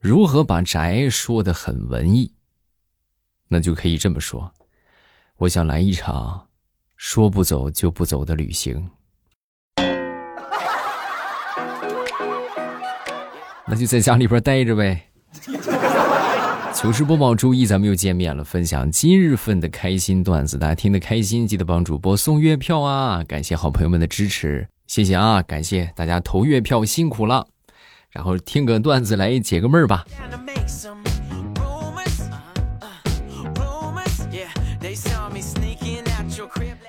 [0.00, 2.32] 如何把宅说的很文艺？
[3.48, 4.50] 那就可以这么说：
[5.36, 6.46] 我想来一场
[6.96, 8.88] 说不走就不走的旅行。
[13.68, 15.10] 那就在家里边待着呗。
[16.72, 23.22] 糗事播报，周一咱们又见面了，分享今日份的开心段子，大家听得开心，记得帮主播送月票啊！
[23.24, 25.42] 感谢好朋友们的支持，谢谢啊！
[25.42, 27.46] 感谢大家投月票，辛苦了。
[28.10, 30.04] 然后听个段子来解个闷儿吧。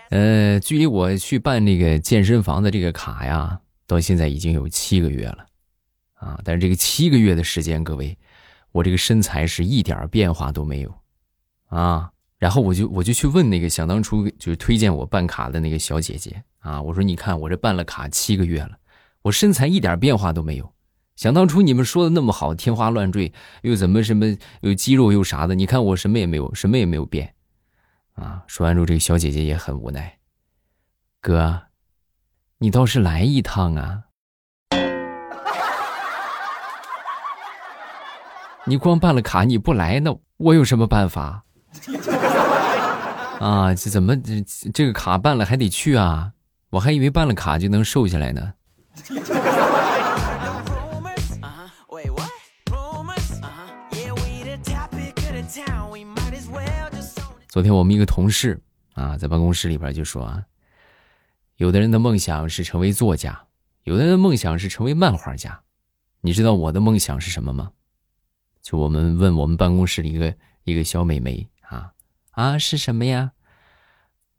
[0.09, 5.45] 呃，距离我去办那个健身房的这个卡呀，到现在已经有七个月了，
[6.16, 6.38] 啊！
[6.44, 8.17] 但是这个七个月的时间，各位，
[8.73, 10.94] 我这个身材是一点变化都没有，
[11.67, 12.11] 啊！
[12.38, 18.72] 然后我就我就去问那个想当初就是推荐我办卡的那个小姐姐啊，我说你看我这办了卡七个月了，
[19.22, 20.69] 我身材一点变化都没有。
[21.21, 24.25] 想当初你们说的那么好，天花乱坠，又怎么什么
[24.61, 25.53] 有肌肉又啥的？
[25.53, 27.36] 你看我什么也没有，什么也没有变，
[28.16, 28.41] 啊！
[28.47, 30.17] 说完之后，这个小姐姐也很无奈。
[31.22, 31.61] 哥，
[32.58, 34.02] 你倒是来一趟啊！
[38.66, 41.44] 你光办了卡你不来，那我有什么办法？
[43.39, 46.31] 啊，这怎么这这个卡办了还得去啊？
[46.72, 48.53] 我还以为办了卡就能瘦下来呢。
[57.50, 58.61] 昨天我们一个同事
[58.94, 60.45] 啊，在办公室里边就说啊，
[61.58, 63.45] 有的人的梦想是成为作家，
[63.83, 65.61] 有的人的梦想是成为漫画家。
[66.22, 67.72] 你知道我的梦想是什么吗？
[68.61, 70.33] 就我们问我们办公室里一个
[70.64, 71.92] 一个小美眉啊
[72.31, 73.33] 啊是什么呀？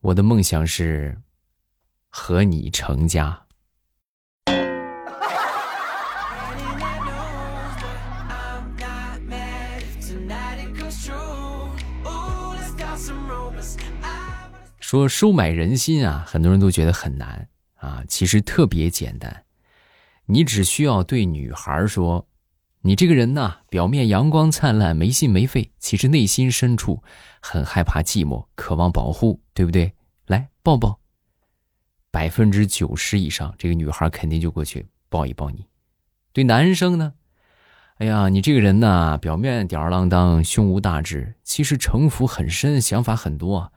[0.01, 1.21] 我的梦想是
[2.09, 3.42] 和你成家。
[14.81, 19.45] 说收买人心啊，很多人都觉得很难啊，其实特别简单，
[20.27, 22.27] 你只需要对女孩说
[22.83, 27.03] ：“你这个人呐，表面阳光灿烂，没心没肺，其实内心深处
[27.41, 29.93] 很害怕寂寞，渴望保护，对不对？”
[30.27, 31.01] 来抱抱，
[32.11, 35.67] 百分之九十以上，这个女孩肯定就过去抱一抱你。
[36.33, 37.15] 对男生呢，
[38.03, 43.73] 哎呀，你这个人呐，表面吊儿郎当，胸无大志，其实城府很深，想法很多。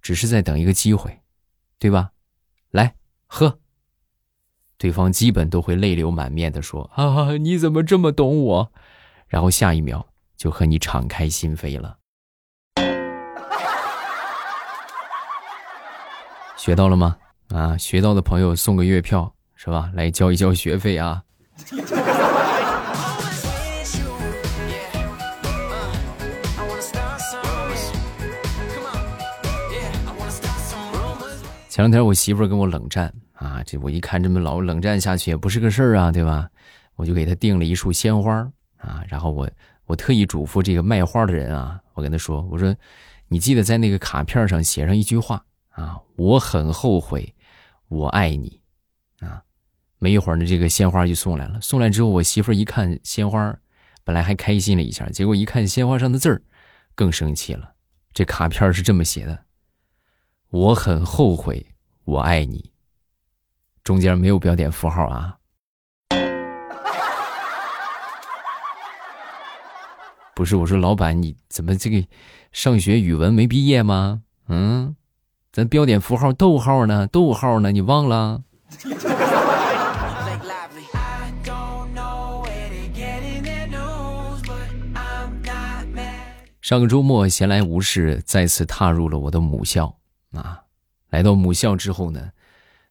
[0.00, 1.20] 只是在等一个机会，
[1.78, 2.12] 对吧？
[2.70, 2.94] 来
[3.26, 3.58] 喝。
[4.78, 8.72] 对方基本都会泪流满面的说：“啊，你怎么这么懂我？”
[9.28, 11.98] 然后下一秒就和你敞开心扉了。
[16.56, 17.18] 学到了吗？
[17.50, 19.90] 啊，学到的朋友送个月票是吧？
[19.92, 21.22] 来交一交学费啊。
[31.78, 36.50] 前两天我媳妇跟我冷战啊，这我一看这么老冷战下去也不是个事儿啊，对吧？
[36.96, 38.34] 我就给她订了一束鲜花
[38.78, 39.48] 啊，然后我
[39.86, 42.74] 我特意嘱咐这个卖花的人啊，我跟他说，我说
[43.28, 47.32] 你记得在那个卡片上写上一句话啊，我很后悔，
[47.86, 48.60] 我爱你
[49.20, 49.40] 啊。
[50.00, 53.56] 没一会儿呢，这个鲜花就送来了，送来之后我媳妇一看鲜花，
[54.02, 56.42] 本来还开心了一下，结果一看鲜花上的字儿，
[56.96, 57.72] 更生气了。
[58.12, 59.44] 这卡片是这么写的。
[60.50, 61.66] 我很后悔，
[62.04, 62.72] 我爱你。
[63.84, 65.36] 中间没有标点符号啊。
[70.34, 72.02] 不是，我说老板，你怎么这个
[72.50, 74.22] 上学语文没毕业吗？
[74.48, 74.96] 嗯，
[75.52, 77.06] 咱标点符号逗号呢？
[77.08, 77.70] 逗号呢？
[77.70, 78.42] 你忘了？
[86.62, 89.97] 上个周末闲来无事，再次踏入了我的母校。
[90.32, 90.62] 啊，
[91.10, 92.30] 来到母校之后呢，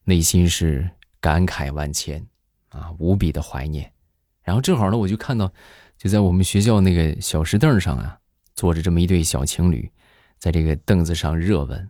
[0.04, 0.90] 内心是
[1.22, 2.26] 感慨万千，
[2.70, 3.92] 啊，无比的怀念。
[4.42, 5.52] 然后正好呢，我就看到，
[5.98, 8.18] 就在我们学校那个小石凳上啊，
[8.56, 9.92] 坐着这么一对小情侣，
[10.40, 11.90] 在这个凳子上热吻。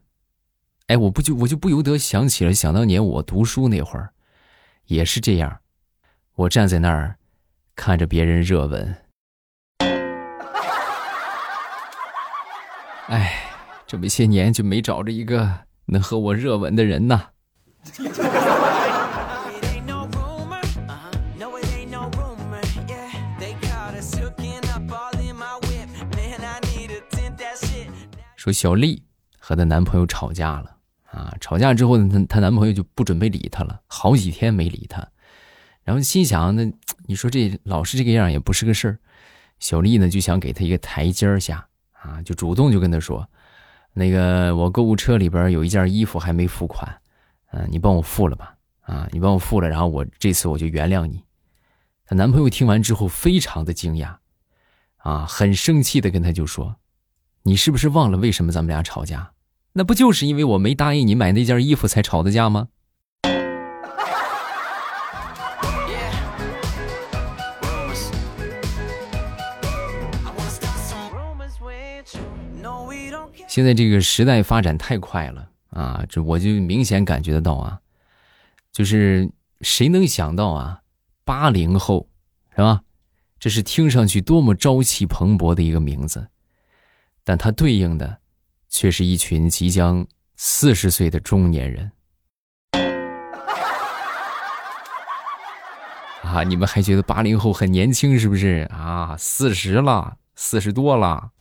[0.88, 4.14] 哎，我不就我就不由得想起了想当年我读书那会儿，
[4.86, 5.60] 也是这样，
[6.36, 7.18] 我站在那儿
[7.76, 8.96] 看着别人热吻。
[13.08, 13.47] 哎。
[13.88, 15.50] 这么些年就没找着一个
[15.86, 17.30] 能和我热吻的人呐。
[28.36, 29.02] 说小丽
[29.40, 30.76] 和她男朋友吵架了。
[31.10, 35.08] 啊，吵架之后呢，她她男朋友就不准备理她了，好几天没理她，
[35.84, 36.70] 然后心想那
[37.06, 39.00] 你说这老是这个样也不是个事儿，
[39.60, 43.28] 小丽呢就想给他一个台阶下啊，就主动就跟他说
[43.98, 47.02] ：“那个我购物车里边有一件衣服还没付款，
[47.52, 51.24] 嗯，你帮我付了吧，啊，你帮我付了，然后我这次我就原谅你。”
[52.06, 54.18] 她男朋友听完之后非常的惊讶，
[54.98, 56.76] 啊，很生气的跟她就说
[57.42, 59.32] ：“你是不是忘了为什么咱们俩吵架？
[59.74, 62.68] 那不就是因为我没答应你买那件衣服才吵的架吗？”
[73.58, 76.06] 现在这个时代发展太快了啊！
[76.08, 77.80] 这我就明显感觉得到啊，
[78.72, 79.28] 就是
[79.62, 80.82] 谁能想到啊，
[81.26, 82.08] 八零后
[82.52, 82.84] 是吧？
[83.40, 86.28] 这是听上去多么朝气蓬勃的一个名字，
[87.24, 88.20] 但它对应的
[88.70, 90.06] 却是一群即将
[90.36, 91.92] 四十岁的中年人
[96.22, 96.44] 啊！
[96.44, 99.18] 你们还觉得八零后很年轻是不是啊？
[99.18, 101.32] 四十了，四十多了。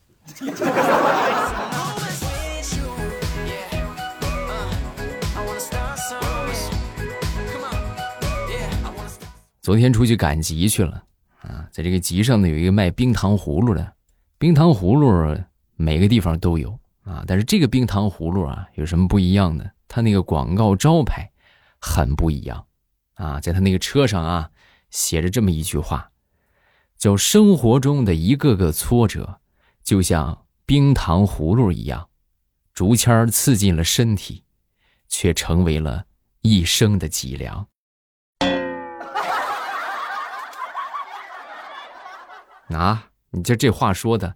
[9.66, 11.02] 昨天出去赶集去了，
[11.40, 13.94] 啊，在这个集上呢，有一个卖冰糖葫芦的，
[14.38, 15.36] 冰糖葫芦
[15.74, 19.68] 每个地方都有啊，但是这个冰糖葫芦啊，有什么不一样的？
[19.88, 21.28] 它那个广告招牌
[21.80, 22.64] 很不一样，
[23.14, 24.48] 啊，在他那个车上啊，
[24.90, 26.12] 写着这么一句话，
[26.96, 29.40] 叫“生活中的一个个挫折，
[29.82, 32.08] 就像冰糖葫芦一样，
[32.72, 34.44] 竹签刺进了身体，
[35.08, 36.04] 却成为了
[36.42, 37.66] 一生的脊梁。”
[42.68, 44.34] 啊，你这这话说的，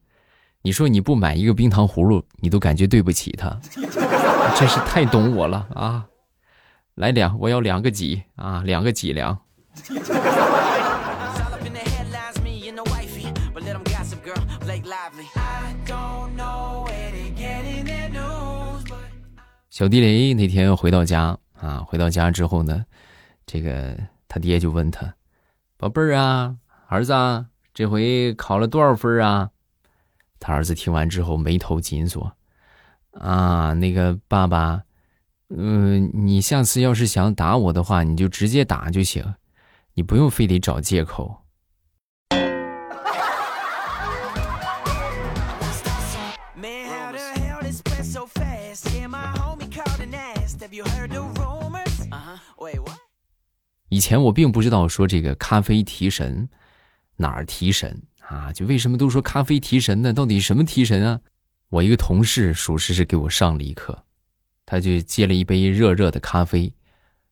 [0.62, 3.58] 你说你不买一个冰糖葫芦，你都感觉对不起他，
[4.56, 6.06] 真是太懂我了啊！
[6.94, 9.36] 来两，我要两个几啊，两个几两。
[19.70, 22.84] 小地雷那天回到家啊，回到家之后呢，
[23.46, 23.98] 这个
[24.28, 25.14] 他爹就问他
[25.78, 26.54] ：“宝贝儿啊，
[26.86, 27.49] 儿子。”啊。
[27.72, 29.50] 这回考了多少分啊？
[30.38, 32.32] 他儿子听完之后眉头紧锁。
[33.12, 34.82] 啊，那个爸爸，
[35.48, 39.34] 嗯，你下次要是想打我的话，你就直接打就行，
[39.94, 41.36] 你不用非得找借口。
[53.88, 56.48] 以前我并不知道说这个咖啡提神。
[57.20, 58.50] 哪儿提神啊？
[58.50, 60.12] 就为什么都说咖啡提神呢？
[60.12, 61.20] 到底什么提神啊？
[61.68, 64.02] 我一个同事属实是给我上了一课，
[64.64, 66.72] 他就接了一杯热热的咖啡，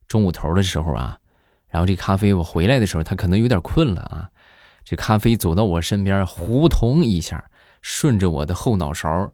[0.07, 1.19] 中午头的时候啊，
[1.67, 4.29] 然后这咖啡我回来的时候，他可能有点困了啊，
[4.85, 7.49] 这咖啡走到我身边，呼通一下，
[7.81, 9.33] 顺着我的后脑勺，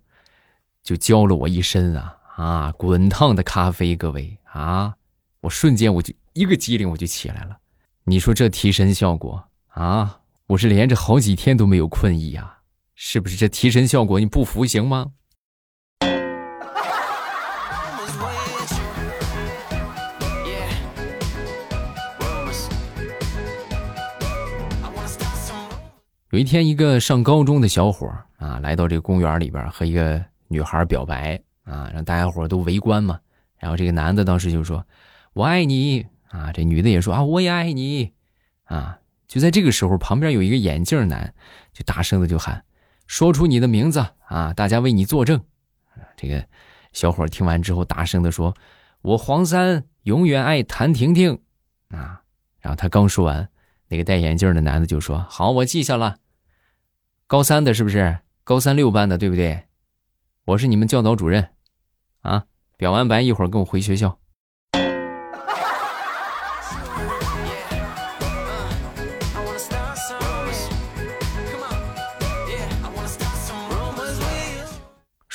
[0.82, 4.96] 就浇了我一身啊啊，滚烫的咖啡，各位啊，
[5.42, 7.58] 我瞬间我就一个机灵我就起来了，
[8.06, 10.22] 你说这提神效果啊？
[10.48, 12.60] 我是连着好几天都没有困意啊，
[12.94, 15.08] 是不是这提神效果你不服行吗？
[26.30, 28.08] 有一天，一个上高中的小伙
[28.38, 33.20] 啊，来到这个公园里边和一个女孩表白啊，让大家伙都围观嘛。
[33.58, 34.86] 然后这个男的当时就说
[35.34, 38.12] ：“我爱你啊！”这女的也说：“啊，我也爱你
[38.66, 39.00] 啊。”
[39.36, 41.36] 就在这个时候，旁边有一个眼镜男，
[41.74, 42.64] 就大声的就喊
[43.06, 44.54] ：“说出你的名字啊！
[44.54, 45.44] 大家为你作证。”
[46.16, 46.48] 这个
[46.94, 48.56] 小伙听完之后，大声的说
[49.04, 51.42] ：“我黄三永远爱谭婷婷
[51.90, 52.22] 啊！”
[52.64, 53.50] 然后他刚说完，
[53.90, 56.20] 那个戴眼镜的男的就说：“好，我记下了。
[57.28, 58.20] 高三的是不是？
[58.46, 59.66] 高三六班的对不对？
[60.46, 61.50] 我是你们教导主任
[62.22, 62.46] 啊！
[62.78, 64.18] 表完白一会儿跟我回学校。”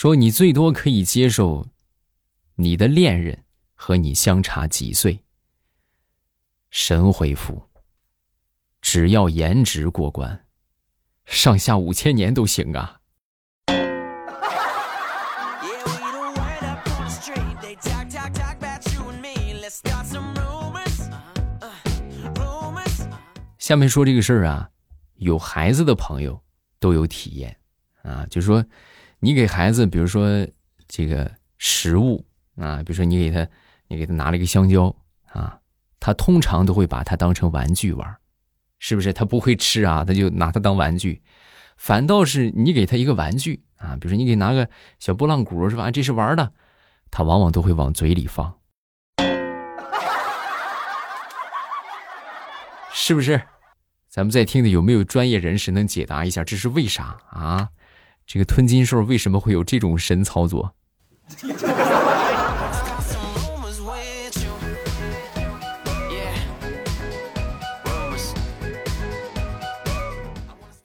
[0.01, 1.67] 说你最多可以接受，
[2.55, 5.23] 你的恋人和你相差几岁。
[6.71, 7.69] 神回复：
[8.81, 10.47] 只要颜值过关，
[11.27, 12.99] 上下五千年都行啊。
[23.59, 24.71] 下面说这个事儿啊，
[25.17, 26.43] 有孩子的朋友
[26.79, 27.55] 都有体验
[28.01, 28.65] 啊，就说。
[29.23, 30.27] 你给孩子，比如说
[30.89, 32.25] 这个食物
[32.57, 33.47] 啊，比如说你给他，
[33.87, 34.97] 你给他拿了一个香蕉
[35.29, 35.61] 啊，
[36.01, 38.17] 他通常都会把它当成玩具玩，
[38.79, 39.13] 是不是？
[39.13, 41.21] 他不会吃啊，他就拿它当玩具，
[41.77, 44.67] 反倒是你给他一个玩具啊，比如说你给拿个
[44.99, 45.91] 小拨浪鼓是吧？
[45.91, 46.53] 这是玩的，
[47.11, 48.59] 他往往都会往嘴里放，
[52.91, 53.43] 是不是？
[54.09, 57.69] 咱们在听的有没有专业人士能解答一下这是为啥啊？
[58.33, 60.73] 这个吞金兽为什么会有这种神操作？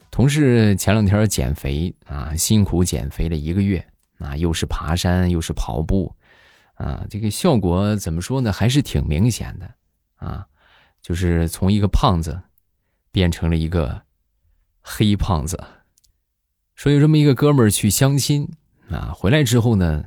[0.09, 3.87] 同事前两天减肥啊，辛苦减肥了一个月
[4.17, 6.15] 啊，又是爬山又是跑步，
[6.73, 8.51] 啊，这个效果怎么说呢？
[8.51, 9.69] 还是挺明显的
[10.15, 10.47] 啊，
[10.99, 12.41] 就是从一个胖子
[13.11, 14.01] 变成了一个
[14.81, 15.63] 黑胖子。
[16.75, 18.49] 说有这么一个哥们儿去相亲
[18.89, 20.05] 啊，回来之后呢，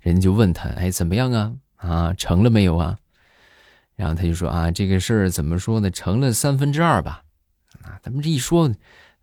[0.00, 1.56] 人就问他，哎，怎么样啊？
[1.76, 2.98] 啊，成了没有啊？
[3.96, 5.90] 然后他就说啊，这个事儿怎么说呢？
[5.90, 7.24] 成了三分之二吧。
[7.82, 8.72] 啊，咱们这一说。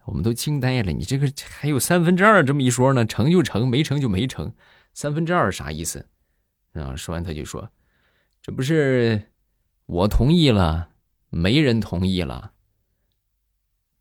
[0.05, 3.05] 我们都惊呆了，你这个还有三分之二这么一说呢？
[3.05, 4.53] 成就成，没成就没成，
[4.93, 6.07] 三分之二啥意思？
[6.71, 7.69] 啊，说完他就说
[8.41, 9.33] ：“这不是
[9.85, 10.91] 我同意了，
[11.29, 12.53] 没人同意了，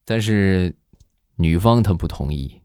[0.05, 0.77] 但是
[1.35, 2.61] 女方她不同意。”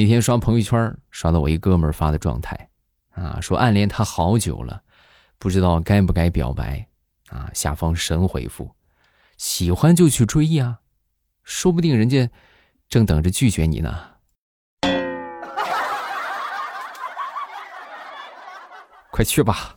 [0.00, 2.70] 那天刷朋友圈，刷到我一哥们儿发的状态，
[3.10, 4.80] 啊，说暗恋他好久了，
[5.38, 6.88] 不知道该不该表白，
[7.28, 8.74] 啊，下方神回复，
[9.36, 10.78] 喜欢就去追呀，
[11.44, 12.30] 说不定人家
[12.88, 13.94] 正等着拒绝你呢。
[19.12, 19.76] 快去吧。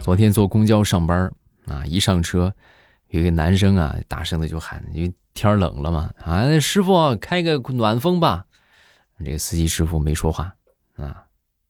[0.00, 1.30] 昨天坐公交上班
[1.66, 2.52] 啊，一上车，
[3.08, 8.44] 有一个男生啊，大声的就喊，因为天冷了嘛，啊，师傅开个暖风吧。
[9.24, 10.54] 这个司机师傅没说话
[10.96, 11.24] 啊。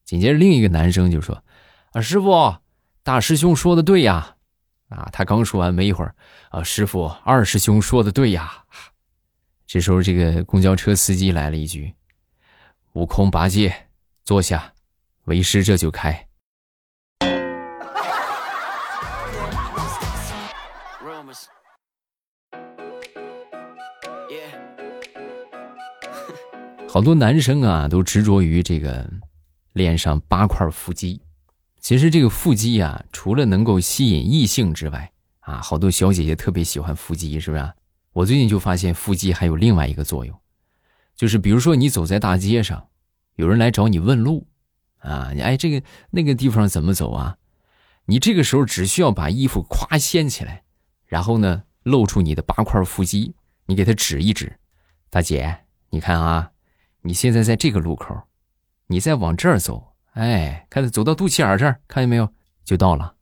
[0.04, 1.42] 紧接着另一个男生就说
[1.92, 2.56] ：“啊，师傅，
[3.02, 4.36] 大师兄说的对呀。”
[4.88, 6.14] 啊，他刚说完没一会儿，
[6.50, 8.64] 啊，师傅，二师兄说的对呀。
[9.66, 11.92] 这时候这个公交车司机来了一句
[12.94, 13.88] ：“悟空八戒，
[14.24, 14.72] 坐下。”
[15.26, 16.26] 为师这就开。
[26.88, 29.08] 好多男生啊，都执着于这个
[29.74, 31.20] 练上八块腹肌。
[31.78, 37.72] 其实这个腹肌啊，除了能够吸引异性之外，啊，好多小姐姐特别喜欢腹肌，是不是？
[38.12, 40.40] 我最近就发现腹肌还有另外一个作用，
[41.14, 42.88] 就是比如说你走在大街上，
[43.34, 44.46] 有人来找你问路。
[45.06, 47.36] 啊，你哎，这个那个地方怎么走啊？
[48.06, 50.64] 你这个时候只需要把衣服咵掀起来，
[51.06, 53.34] 然后呢，露出你的八块腹肌，
[53.66, 54.58] 你给他指一指，
[55.10, 56.50] 大姐，你看啊，
[57.02, 58.20] 你现在在这个路口，
[58.88, 62.28] 你再往这儿走，哎，看走到肚脐眼这儿，看见没有？
[62.64, 63.14] 就到了。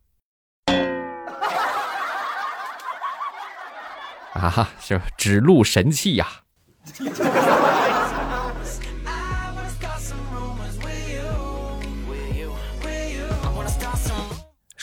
[4.33, 6.27] 啊哈，是指路神器呀。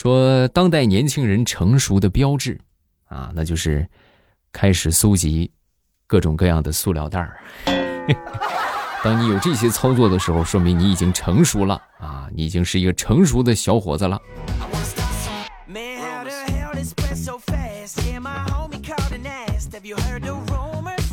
[0.03, 2.61] 说当代年轻人成熟的标志，
[3.05, 3.87] 啊，那就是
[4.51, 5.49] 开始搜集
[6.09, 7.41] 各种各样的塑料袋儿。
[9.05, 14.21] 当你有这些操作的时候，说明你已经成熟了啊，你已经是一个成熟的小伙子了。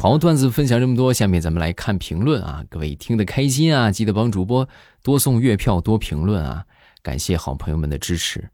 [0.02, 2.64] 好，段子分享这么多，下面咱们来看评论啊。
[2.72, 4.68] 各位听得开心啊，记得帮主播
[5.04, 6.66] 多送月票，多评论啊，
[7.04, 8.50] 感谢好朋友们的支持。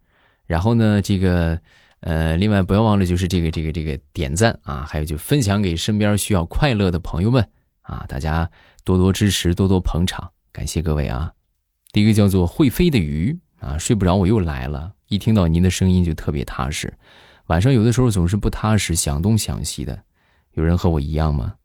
[0.46, 1.60] 然后呢，这个，
[2.02, 7.48] 呃，另外不要忘了，就是这个这个这个点赞啊，还有就分享给身边需要快乐的朋友们
[7.82, 8.50] 啊，大家
[8.84, 11.32] 多多支持，多多捧场，感谢各位啊。
[11.92, 16.94] 第一个叫做会飞的鱼啊，睡不着我又来了，一听到您的声音就特别踏实，
[17.48, 20.00] 晚上有的时候总是不踏实，想东想西的，
[20.54, 21.56] 有人和我一样吗？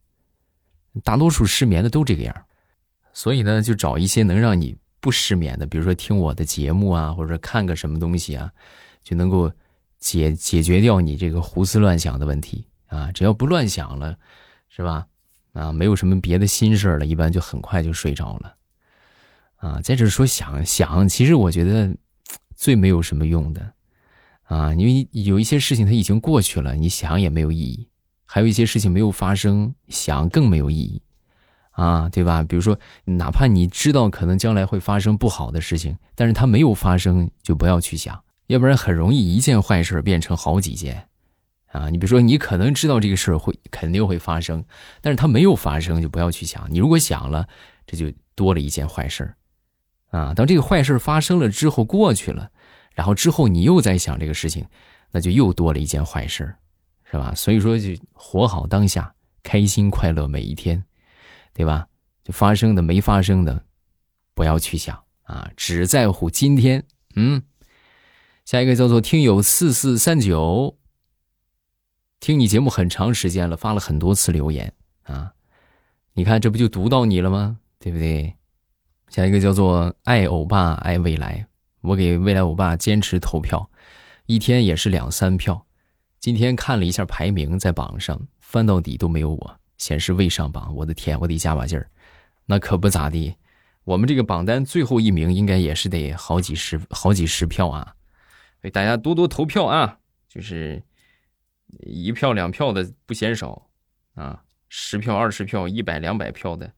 [1.05, 2.35] 大多数失眠的都这个样，
[3.13, 4.75] 所以呢，就找一些能让你。
[5.01, 8.53] 不失眠的，比如说听我的节目啊，或者看个什么东西啊，
[9.03, 9.51] 就能够
[9.99, 13.11] 解解决掉你这个胡思乱想的问题啊。
[13.13, 14.17] 只要不乱想了，
[14.69, 15.07] 是吧？
[15.53, 18.55] 啊，没有什么别的心事了，一般就很快就睡着了。
[19.57, 21.95] 啊，在这说想想，其实我觉得
[22.55, 23.73] 最没有什么用的
[24.45, 27.89] 啊，因为有一些事情它已经过去了，你想也没有意义；
[28.27, 31.03] 还有一些事情没有发生，想更没有意义。
[31.81, 32.43] 啊，对吧？
[32.43, 41.09] 比如说，哪怕你知道可能将来会发生不好的事情，但是它没有发生，就不要去想，要不然很容易一件坏事变成好几件，
[41.73, 44.63] 啊，你比如说，你可能知道这个事儿会肯定会发生，
[45.01, 46.67] 但是它没有发生，就不要去想。
[46.71, 47.49] 你如果想了，
[47.87, 52.51] 这就多了一件坏事儿，啊，当这个坏事发生了之后过去了，
[52.95, 54.67] 然后之后你又在想这个事情，
[55.11, 56.59] 那就又多了一件坏事儿，
[57.11, 57.33] 是吧？
[57.35, 60.85] 所以说，就活好当下，开心快乐每一天，
[61.61, 61.87] 对吧？
[62.25, 63.67] 就发生的没发生的，
[64.33, 66.83] 不要去想啊，只在乎今天。
[67.17, 67.43] 嗯，
[68.47, 70.79] 下一个叫做听友四四三九。
[72.19, 75.35] 听你节目很长时间了，发了很多次留言啊，
[76.15, 77.59] 你看这不就读到你了吗？
[77.79, 78.35] 对不对？
[79.09, 81.47] 下一个叫做爱欧巴爱未来，
[81.83, 83.71] 我给未来欧巴坚持投票，
[84.25, 85.67] 一天也是两三票。
[86.21, 90.73] 今天看了一下排名，在榜上翻到底都没有我，显示未上榜。
[90.77, 91.91] 我的天，我得加把劲儿。
[92.47, 93.35] 那可不咋地，
[93.83, 97.97] 我们这个榜单最后一名应该也是得好几十好几十票啊，
[98.61, 100.81] 所以大家多多投票啊，就是。
[101.87, 103.71] 一票两票的不嫌少，
[104.15, 106.69] 啊，十票二十票一百两百票的，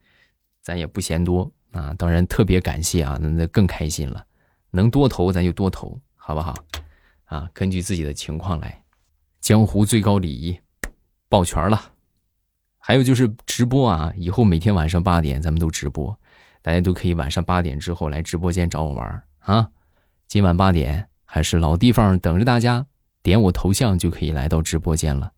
[0.61, 1.95] 咱也不嫌多啊。
[1.97, 4.23] 当然特别感谢啊，那那更开心了，
[4.71, 6.55] 能多投咱就多投，好不好？
[7.25, 8.85] 啊，根据自己的情况来。
[9.41, 10.61] 江湖最高礼仪，
[11.31, 11.92] 抱拳了。
[12.85, 16.19] 还有就是直播啊，以后每天晚上八点咱们都直播，
[16.61, 19.69] 大家都可以晚上八点之后来直播间找我玩啊。
[20.27, 22.85] 今晚八点还是老地方等着大家。
[23.23, 25.31] 点我头像就可以来到直播间了。